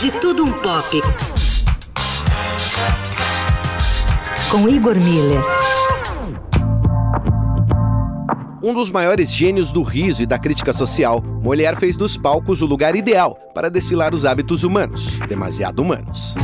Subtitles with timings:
[0.00, 1.02] De Tudo Um Pop.
[4.50, 5.42] Com Igor Miller.
[8.62, 12.66] Um dos maiores gênios do riso e da crítica social, Molière fez dos palcos o
[12.66, 16.34] lugar ideal para desfilar os hábitos humanos, demasiado humanos.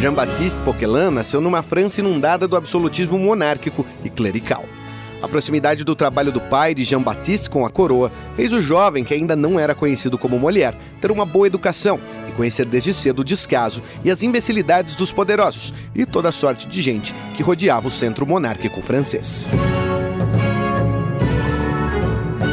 [0.00, 4.64] Jean-Baptiste Poquelin nasceu numa França inundada do absolutismo monárquico e clerical.
[5.20, 9.12] A proximidade do trabalho do pai de Jean-Baptiste com a coroa fez o jovem, que
[9.12, 11.98] ainda não era conhecido como Molière, ter uma boa educação
[12.28, 16.80] e conhecer desde cedo o descaso e as imbecilidades dos poderosos e toda sorte de
[16.80, 19.48] gente que rodeava o centro monárquico francês.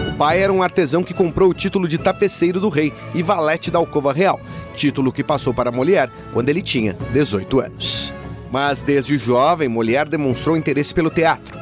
[0.09, 3.69] O pai era um artesão que comprou o título de tapeceiro do rei e valete
[3.69, 4.39] da alcova real,
[4.73, 8.13] título que passou para Molière quando ele tinha 18 anos.
[8.51, 11.54] Mas desde jovem, Molière demonstrou interesse pelo teatro.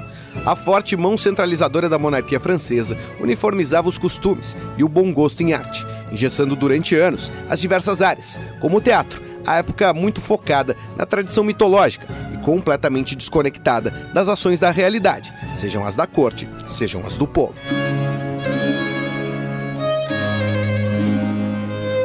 [0.46, 5.54] A forte mão centralizadora da monarquia francesa uniformizava os costumes e o bom gosto em
[5.54, 11.06] arte, engessando durante anos as diversas áreas, como o teatro, à época muito focada na
[11.06, 17.18] tradição mitológica e completamente desconectada das ações da realidade, sejam as da corte, sejam as
[17.18, 17.56] do povo.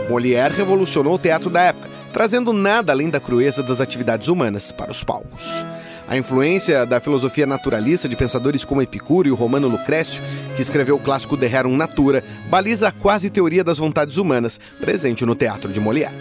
[0.09, 4.91] Molière revolucionou o teatro da época, trazendo nada além da crueza das atividades humanas para
[4.91, 5.65] os palcos.
[6.09, 10.23] A influência da filosofia naturalista de pensadores como Epicuro e o romano Lucrécio,
[10.57, 15.27] que escreveu o clássico De Rerum Natura, baliza a quase teoria das vontades humanas presente
[15.27, 16.15] no teatro de Molière.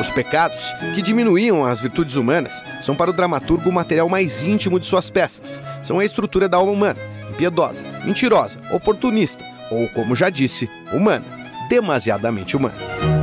[0.00, 4.80] Os pecados, que diminuíam as virtudes humanas, são para o dramaturgo o material mais íntimo
[4.80, 5.62] de suas peças.
[5.80, 6.98] São a estrutura da alma humana,
[7.30, 11.24] impiedosa, mentirosa, oportunista, ou, como já disse, humana,
[11.68, 13.19] demasiadamente humana.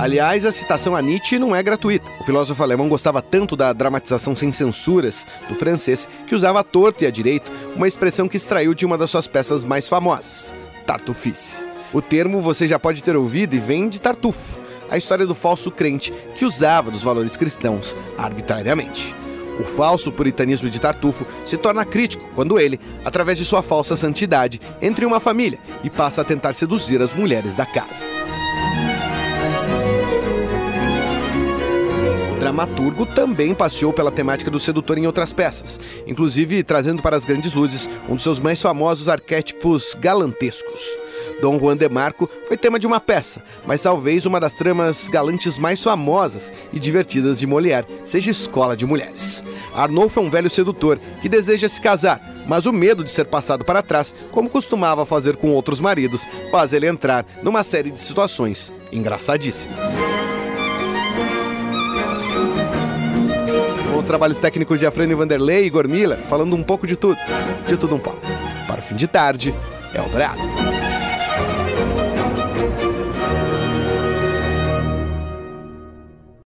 [0.00, 2.10] Aliás, a citação a Nietzsche não é gratuita.
[2.18, 7.04] O filósofo alemão gostava tanto da dramatização sem censuras do francês que usava à torto
[7.04, 10.54] e à direito uma expressão que extraiu de uma das suas peças mais famosas,
[10.86, 11.62] tartufice.
[11.92, 14.58] O termo você já pode ter ouvido e vem de Tartufo,
[14.88, 19.14] a história do falso crente que usava dos valores cristãos arbitrariamente.
[19.60, 24.62] O falso puritanismo de Tartufo se torna crítico quando ele, através de sua falsa santidade,
[24.80, 28.06] entra em uma família e passa a tentar seduzir as mulheres da casa.
[32.50, 37.54] Dramaturgo também passeou pela temática do sedutor em outras peças, inclusive trazendo para as grandes
[37.54, 40.80] luzes um dos seus mais famosos arquétipos galantescos.
[41.40, 45.58] Dom Juan de Marco foi tema de uma peça, mas talvez uma das tramas galantes
[45.58, 49.44] mais famosas e divertidas de Molière seja Escola de Mulheres.
[49.72, 53.64] Arnolfo é um velho sedutor que deseja se casar, mas o medo de ser passado
[53.64, 58.72] para trás, como costumava fazer com outros maridos, faz ele entrar numa série de situações
[58.90, 59.94] engraçadíssimas.
[64.00, 67.18] Os trabalhos técnicos de Afrânio Vanderlei e Igor Miller, falando um pouco de tudo,
[67.68, 68.20] de tudo um pouco.
[68.66, 69.54] Para o fim de tarde,
[69.94, 70.79] Eldorado.